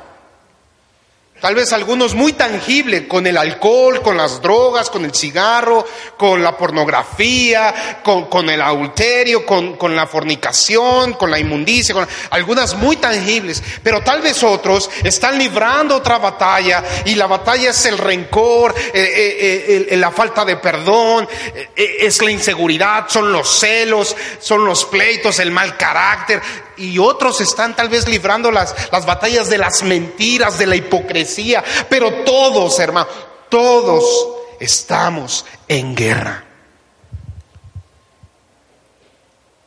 [1.40, 5.86] Tal vez algunos muy tangibles, con el alcohol, con las drogas, con el cigarro,
[6.18, 12.74] con la pornografía, con, el adulterio, con, con, la fornicación, con la inmundicia, con algunas
[12.74, 13.62] muy tangibles.
[13.82, 18.92] Pero tal vez otros están librando otra batalla y la batalla es el rencor, eh,
[18.92, 21.26] eh, eh, la falta de perdón,
[21.74, 26.42] es la inseguridad, son los celos, son los pleitos, el mal carácter
[26.80, 31.62] y otros están tal vez librando las, las batallas de las mentiras, de la hipocresía,
[31.88, 33.06] pero todos, hermano,
[33.50, 34.04] todos
[34.58, 36.44] estamos en guerra.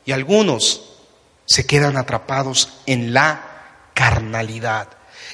[0.05, 0.81] Y algunos
[1.45, 4.89] se quedan atrapados en la carnalidad.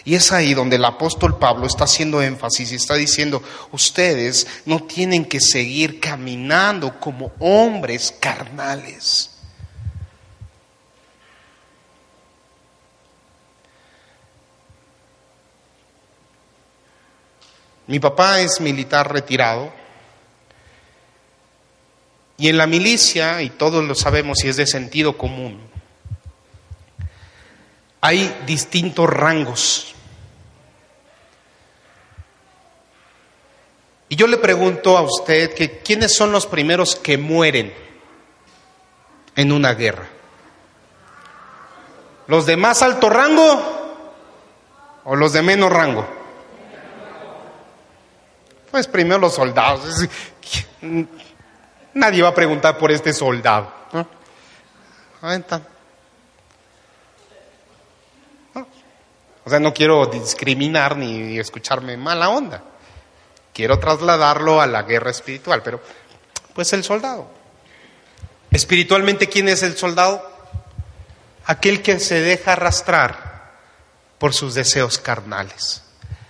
[0.06, 4.84] Y es ahí donde el apóstol Pablo está haciendo énfasis y está diciendo, ustedes no
[4.84, 9.39] tienen que seguir caminando como hombres carnales.
[17.90, 19.74] Mi papá es militar retirado
[22.38, 25.60] y en la milicia, y todos lo sabemos y es de sentido común,
[28.00, 29.96] hay distintos rangos.
[34.08, 37.74] Y yo le pregunto a usted que quiénes son los primeros que mueren
[39.36, 40.08] en una guerra.
[42.28, 44.06] ¿Los de más alto rango
[45.06, 46.19] o los de menos rango?
[48.72, 50.08] Pues primero los soldados.
[51.94, 53.74] Nadie va a preguntar por este soldado.
[59.46, 62.64] O sea, no quiero discriminar ni escucharme mala onda.
[63.54, 65.82] Quiero trasladarlo a la guerra espiritual, pero
[66.54, 67.30] Pues el soldado.
[68.52, 70.22] Espiritualmente, ¿quién es el soldado?
[71.46, 73.58] Aquel que se deja arrastrar
[74.18, 75.84] por sus deseos carnales.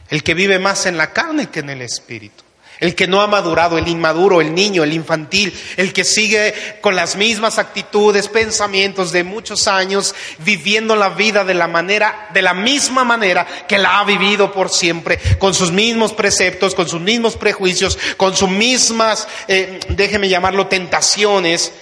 [0.09, 2.43] El que vive más en la carne que en el espíritu.
[2.79, 6.95] El que no ha madurado, el inmaduro, el niño, el infantil, el que sigue con
[6.95, 12.53] las mismas actitudes, pensamientos de muchos años, viviendo la vida de la manera, de la
[12.53, 17.35] misma manera que la ha vivido por siempre, con sus mismos preceptos, con sus mismos
[17.35, 21.73] prejuicios, con sus mismas, eh, déjeme llamarlo, tentaciones,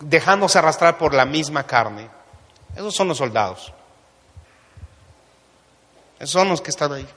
[0.00, 2.08] dejándose arrastrar por la misma carne.
[2.74, 3.72] Esos son los soldados.
[6.24, 7.08] Son los que están ahí.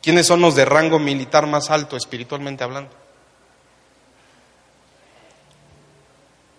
[0.00, 2.90] ¿Quiénes son los de rango militar más alto espiritualmente hablando?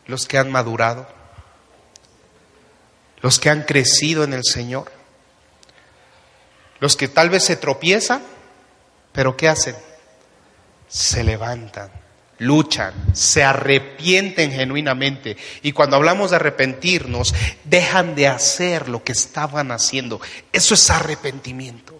[0.05, 1.07] Los que han madurado,
[3.21, 4.91] los que han crecido en el Señor,
[6.79, 8.23] los que tal vez se tropiezan,
[9.11, 9.75] pero ¿qué hacen?
[10.87, 11.91] Se levantan,
[12.39, 15.37] luchan, se arrepienten genuinamente.
[15.61, 20.19] Y cuando hablamos de arrepentirnos, dejan de hacer lo que estaban haciendo.
[20.51, 21.99] Eso es arrepentimiento.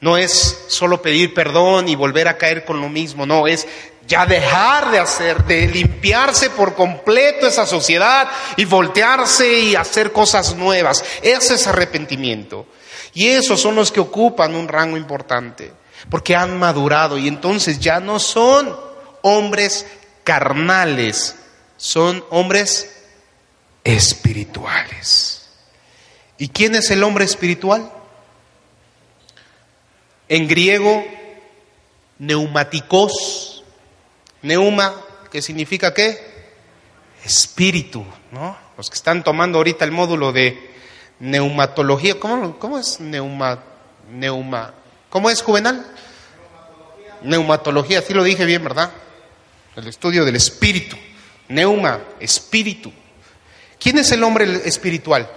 [0.00, 3.66] No es solo pedir perdón y volver a caer con lo mismo, no, es
[4.06, 10.56] ya dejar de hacer, de limpiarse por completo esa sociedad y voltearse y hacer cosas
[10.56, 11.04] nuevas.
[11.20, 12.66] Ese es arrepentimiento.
[13.12, 15.72] Y esos son los que ocupan un rango importante,
[16.10, 18.74] porque han madurado y entonces ya no son
[19.22, 19.86] hombres
[20.24, 21.36] carnales,
[21.76, 22.94] son hombres
[23.84, 25.48] espirituales.
[26.38, 27.90] ¿Y quién es el hombre espiritual?
[30.28, 31.04] En griego,
[32.18, 33.64] neumáticos,
[34.42, 34.94] neuma,
[35.30, 36.18] que significa qué?
[37.24, 38.56] Espíritu, ¿no?
[38.76, 40.70] Los que están tomando ahorita el módulo de
[41.18, 43.58] neumatología, ¿cómo, cómo es neuma,
[44.12, 44.74] neuma?
[45.10, 45.86] ¿Cómo es juvenal?
[47.22, 48.90] Neumatología, así lo dije bien, ¿verdad?
[49.76, 50.96] El estudio del espíritu.
[51.48, 52.92] Neuma, espíritu.
[53.80, 55.30] ¿Quién es el hombre espiritual?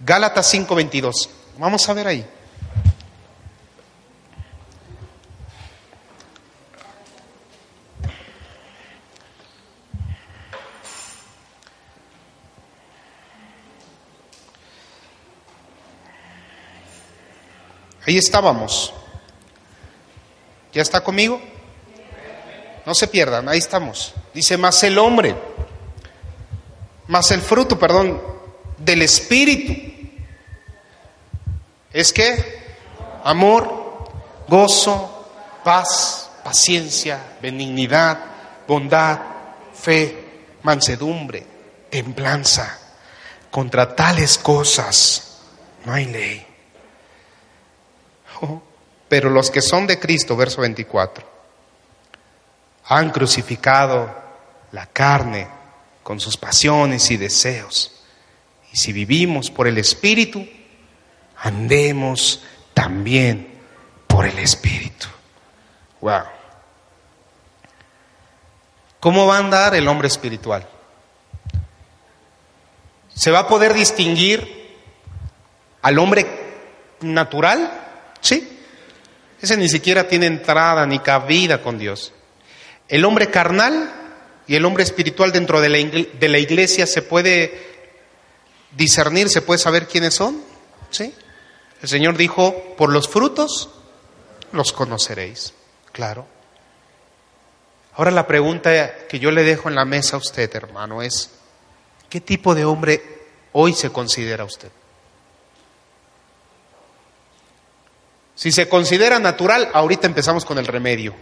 [0.00, 1.28] Gálatas 5:22.
[1.58, 2.26] Vamos a ver ahí.
[18.08, 18.94] Ahí estábamos.
[20.72, 21.38] ¿Ya está conmigo?
[22.86, 24.14] No se pierdan, ahí estamos.
[24.32, 25.36] Dice, más el hombre,
[27.06, 28.18] más el fruto, perdón,
[28.78, 29.74] del Espíritu.
[31.92, 32.78] Es que
[33.24, 34.08] amor,
[34.48, 35.30] gozo,
[35.62, 38.20] paz, paciencia, benignidad,
[38.66, 39.18] bondad,
[39.74, 41.44] fe, mansedumbre,
[41.90, 42.78] templanza.
[43.50, 45.40] Contra tales cosas
[45.84, 46.47] no hay ley.
[49.08, 51.24] Pero los que son de Cristo, verso 24,
[52.86, 54.14] han crucificado
[54.72, 55.48] la carne
[56.02, 57.92] con sus pasiones y deseos.
[58.72, 60.46] Y si vivimos por el Espíritu,
[61.36, 62.42] andemos
[62.74, 63.48] también
[64.06, 65.06] por el Espíritu.
[66.00, 66.24] Wow.
[69.00, 70.66] ¿Cómo va a andar el hombre espiritual?
[73.14, 74.76] ¿Se va a poder distinguir
[75.82, 76.26] al hombre
[77.00, 77.87] natural
[78.20, 78.56] Sí.
[79.40, 82.12] Ese ni siquiera tiene entrada ni cabida con Dios.
[82.88, 83.92] El hombre carnal
[84.46, 87.68] y el hombre espiritual dentro de la, de la iglesia se puede
[88.76, 90.42] discernir, se puede saber quiénes son.
[90.90, 91.14] ¿Sí?
[91.82, 93.70] El Señor dijo, por los frutos
[94.52, 95.54] los conoceréis.
[95.92, 96.26] Claro.
[97.94, 101.30] Ahora la pregunta que yo le dejo en la mesa a usted, hermano, es,
[102.08, 103.02] ¿qué tipo de hombre
[103.52, 104.70] hoy se considera usted?
[108.38, 111.12] Si se considera natural, ahorita empezamos con el remedio.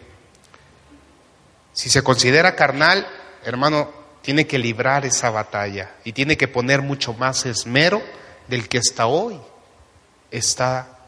[1.73, 3.07] Si se considera carnal,
[3.43, 3.91] hermano,
[4.21, 8.03] tiene que librar esa batalla y tiene que poner mucho más esmero
[8.49, 9.41] del que hasta hoy
[10.31, 10.99] está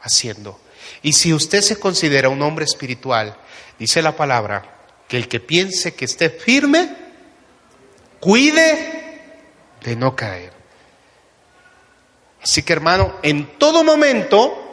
[0.00, 0.58] haciendo.
[1.02, 3.36] Y si usted se considera un hombre espiritual,
[3.78, 4.64] dice la palabra,
[5.08, 6.96] que el que piense que esté firme,
[8.18, 9.34] cuide
[9.84, 10.54] de no caer.
[12.42, 14.68] Así que hermano, en todo momento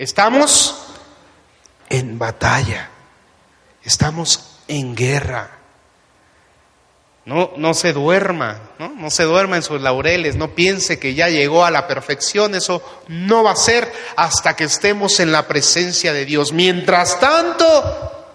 [0.00, 0.76] Estamos
[1.90, 2.88] en batalla,
[3.84, 5.50] estamos en guerra.
[7.26, 8.94] No, no se duerma, ¿no?
[8.96, 12.82] no se duerma en sus laureles, no piense que ya llegó a la perfección, eso
[13.08, 16.54] no va a ser hasta que estemos en la presencia de Dios.
[16.54, 18.26] Mientras tanto,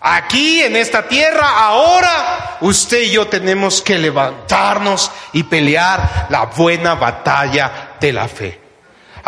[0.00, 6.94] aquí en esta tierra, ahora, usted y yo tenemos que levantarnos y pelear la buena
[6.94, 8.59] batalla de la fe.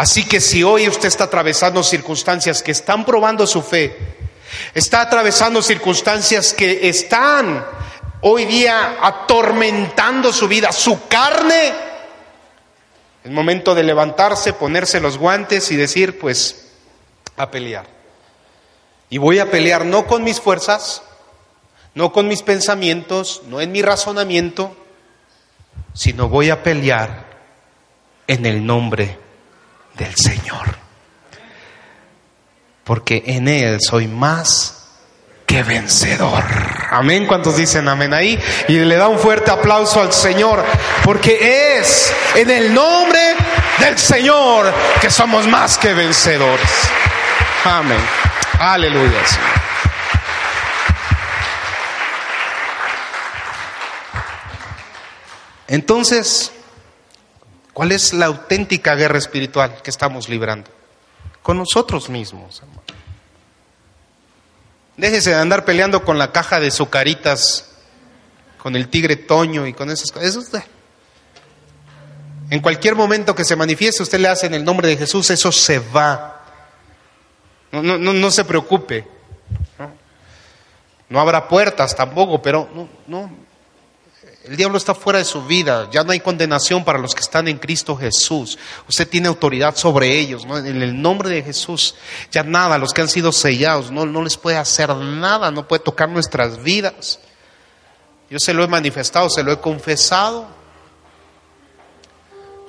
[0.02, 3.96] Así que si hoy usted está atravesando circunstancias que están probando su fe,
[4.74, 7.64] está atravesando circunstancias que están
[8.20, 11.72] hoy día atormentando su vida, su carne,
[13.22, 16.72] es momento de levantarse, ponerse los guantes y decir, pues,
[17.36, 17.86] a pelear.
[19.08, 21.04] Y voy a pelear no con mis fuerzas,
[21.94, 24.76] no con mis pensamientos, no en mi razonamiento,
[25.94, 27.24] sino voy a pelear
[28.26, 29.22] en el nombre
[29.96, 30.76] del Señor.
[32.84, 34.82] Porque en Él soy más
[35.46, 36.42] que vencedor.
[36.90, 37.26] Amén.
[37.26, 38.38] ¿Cuántos dicen amén ahí?
[38.68, 40.64] Y le da un fuerte aplauso al Señor,
[41.04, 43.36] porque es en el nombre
[43.78, 46.70] del Señor que somos más que vencedores.
[47.64, 48.00] Amén.
[48.58, 49.20] Aleluya.
[55.68, 56.52] Entonces,
[57.72, 60.70] ¿cuál es la auténtica guerra espiritual que estamos librando?
[61.42, 62.82] Con nosotros mismos, hermano.
[64.96, 67.70] Déjese de andar peleando con la caja de sucaritas,
[68.58, 70.50] con el tigre Toño y con esas cosas.
[72.50, 75.50] En cualquier momento que se manifieste, usted le hace en el nombre de Jesús, eso
[75.50, 76.44] se va.
[77.72, 79.08] No, no, no, no se preocupe.
[79.78, 79.90] ¿no?
[81.08, 83.30] no habrá puertas tampoco, pero no, no,
[84.44, 87.46] el diablo está fuera de su vida, ya no hay condenación para los que están
[87.46, 88.58] en Cristo Jesús.
[88.88, 90.44] Usted tiene autoridad sobre ellos.
[90.44, 91.94] En el nombre de Jesús,
[92.32, 96.08] ya nada, los que han sido sellados, no, les puede hacer nada, no puede tocar
[96.08, 97.20] nuestras vidas.
[98.30, 100.48] Yo se lo he manifestado, se lo he confesado.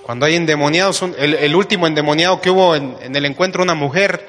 [0.04, 4.28] Cuando hay endemoniados, el, último endemoniado que hubo en, el encuentro, una mujer,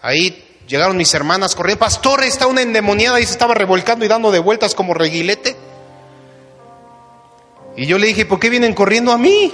[0.00, 4.30] ahí llegaron mis hermanas corriendo, pastor, está una endemoniada y se estaba revolcando y dando
[4.30, 5.56] de vueltas como reguilete.
[7.76, 9.52] Y yo le dije, ¿por qué vienen corriendo a mí?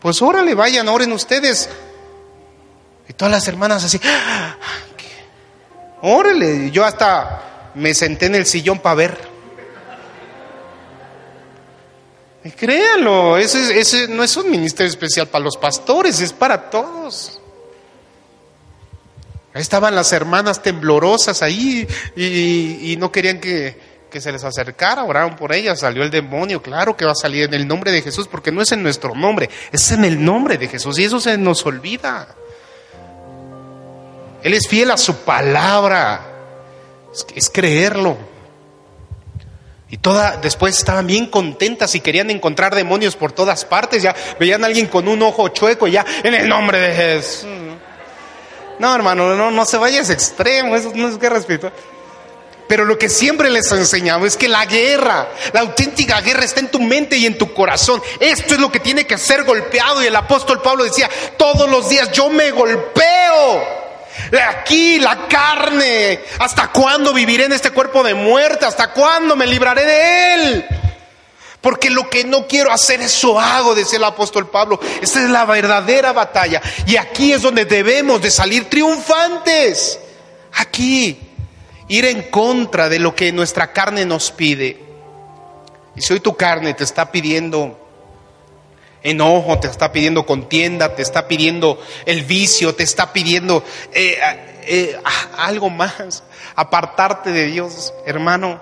[0.00, 1.68] Pues órale, vayan, oren ustedes.
[3.08, 4.56] Y todas las hermanas así, ¡Ah!
[6.02, 9.36] órale, yo hasta me senté en el sillón para ver.
[12.44, 17.40] Y créanlo, ese, ese no es un ministerio especial para los pastores, es para todos.
[19.52, 25.04] Ahí estaban las hermanas temblorosas ahí y, y no querían que, que se les acercara,
[25.04, 28.02] oraron por ellas, salió el demonio, claro que va a salir en el nombre de
[28.02, 31.20] Jesús, porque no es en nuestro nombre, es en el nombre de Jesús y eso
[31.20, 32.28] se nos olvida.
[34.42, 36.20] Él es fiel a su palabra,
[37.12, 38.16] es, es creerlo.
[39.88, 44.64] Y toda, después estaban bien contentas y querían encontrar demonios por todas partes, ya veían
[44.64, 47.46] a alguien con un ojo chueco, ya en el nombre de Jesús.
[48.78, 51.72] No, hermano, no, no se vaya a ese extremo, eso no es guerra espiritual.
[52.68, 56.60] Pero lo que siempre les he enseñado es que la guerra, la auténtica guerra está
[56.60, 58.02] en tu mente y en tu corazón.
[58.18, 60.02] Esto es lo que tiene que ser golpeado.
[60.02, 63.76] Y el apóstol Pablo decía, todos los días yo me golpeo.
[64.48, 66.20] Aquí la carne.
[66.38, 68.66] ¿Hasta cuándo viviré en este cuerpo de muerte?
[68.66, 70.66] ¿Hasta cuándo me libraré de él?
[71.60, 74.80] Porque lo que no quiero hacer, eso hago, decía el apóstol Pablo.
[75.00, 76.60] Esta es la verdadera batalla.
[76.86, 80.00] Y aquí es donde debemos de salir triunfantes.
[80.52, 81.25] Aquí
[81.88, 84.84] ir en contra de lo que nuestra carne nos pide.
[85.94, 87.78] Y si hoy tu carne te está pidiendo
[89.02, 93.62] enojo, te está pidiendo contienda, te está pidiendo el vicio, te está pidiendo
[93.92, 94.18] eh,
[94.62, 95.00] eh,
[95.38, 96.24] algo más,
[96.56, 98.60] apartarte de Dios, hermano,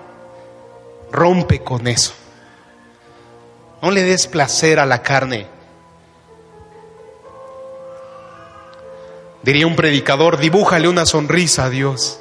[1.11, 2.13] rompe con eso.
[3.81, 5.47] No le des placer a la carne.
[9.41, 12.19] Diría un predicador, dibújale una sonrisa a Dios.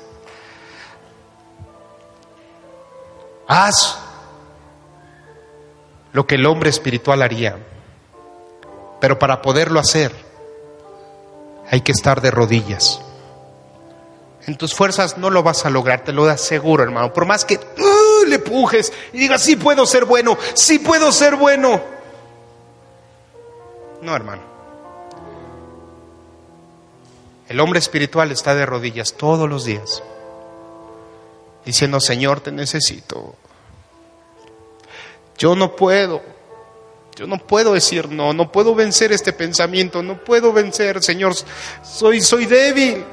[3.47, 3.99] Haz
[6.12, 7.59] lo que el hombre espiritual haría.
[9.01, 10.12] Pero para poderlo hacer,
[11.70, 13.01] hay que estar de rodillas.
[14.47, 17.12] En tus fuerzas no lo vas a lograr, te lo aseguro, hermano.
[17.12, 21.36] Por más que uh, le pujes y digas, sí puedo ser bueno, sí puedo ser
[21.36, 21.80] bueno.
[24.03, 24.42] No, hermano.
[27.49, 30.03] El hombre espiritual está de rodillas todos los días
[31.64, 33.34] diciendo, Señor, te necesito.
[35.38, 36.22] Yo no puedo,
[37.16, 41.34] yo no puedo decir no, no puedo vencer este pensamiento, no puedo vencer, Señor,
[41.82, 43.04] soy, soy débil.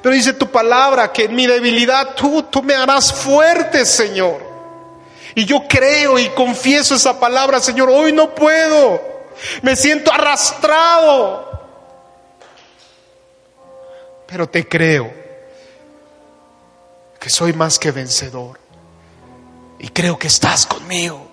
[0.00, 4.52] Pero dice tu palabra que en mi debilidad tú, tú me harás fuerte, Señor.
[5.34, 9.00] Y yo creo y confieso esa palabra, Señor, hoy no puedo,
[9.62, 11.50] me siento arrastrado.
[14.26, 15.21] Pero te creo
[17.22, 18.58] que soy más que vencedor.
[19.78, 21.28] Y creo que estás conmigo.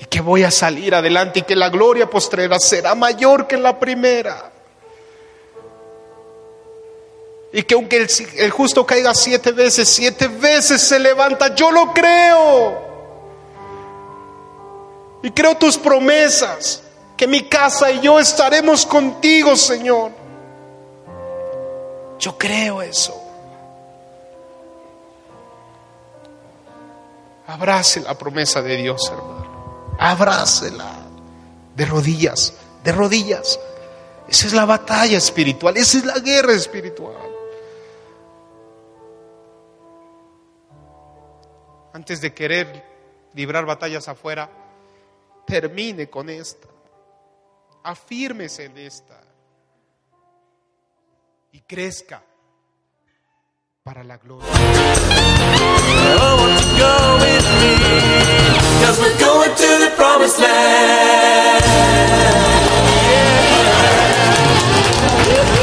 [0.00, 3.78] y que voy a salir adelante y que la gloria postrera será mayor que la
[3.78, 4.52] primera.
[7.52, 11.92] Y que aunque el, el justo caiga siete veces, siete veces se levanta, yo lo
[11.92, 12.78] creo.
[15.22, 16.82] Y creo tus promesas,
[17.16, 20.10] que mi casa y yo estaremos contigo, Señor.
[22.18, 23.25] Yo creo eso.
[27.46, 29.94] Abrace la promesa de Dios, hermano.
[29.98, 31.06] Abrácela.
[31.74, 33.60] De rodillas, de rodillas.
[34.28, 37.14] Esa es la batalla espiritual, esa es la guerra espiritual.
[41.92, 42.84] Antes de querer
[43.34, 44.50] librar batallas afuera,
[45.46, 46.68] termine con esta.
[47.84, 49.20] Afírmese en esta.
[51.52, 52.22] Y crezca
[53.82, 54.46] para la gloria.
[58.84, 61.64] Cause we're going to the promised land.
[65.28, 65.55] Yeah.